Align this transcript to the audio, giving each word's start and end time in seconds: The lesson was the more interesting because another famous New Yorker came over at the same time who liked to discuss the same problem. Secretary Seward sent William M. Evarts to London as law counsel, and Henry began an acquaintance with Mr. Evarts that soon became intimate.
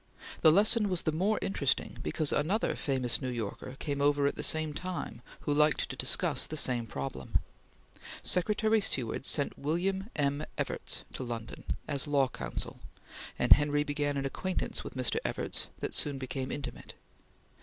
The 0.41 0.51
lesson 0.51 0.89
was 0.89 1.03
the 1.03 1.11
more 1.11 1.37
interesting 1.43 1.99
because 2.01 2.31
another 2.31 2.75
famous 2.75 3.21
New 3.21 3.29
Yorker 3.29 3.75
came 3.77 4.01
over 4.01 4.25
at 4.25 4.35
the 4.35 4.41
same 4.41 4.73
time 4.73 5.21
who 5.41 5.53
liked 5.53 5.89
to 5.91 5.95
discuss 5.95 6.47
the 6.47 6.57
same 6.57 6.87
problem. 6.87 7.37
Secretary 8.23 8.81
Seward 8.81 9.27
sent 9.27 9.59
William 9.59 10.09
M. 10.15 10.43
Evarts 10.57 11.03
to 11.13 11.21
London 11.21 11.65
as 11.87 12.07
law 12.07 12.27
counsel, 12.27 12.79
and 13.37 13.53
Henry 13.53 13.83
began 13.83 14.17
an 14.17 14.25
acquaintance 14.25 14.83
with 14.83 14.95
Mr. 14.95 15.17
Evarts 15.23 15.67
that 15.81 15.93
soon 15.93 16.17
became 16.17 16.51
intimate. 16.51 16.95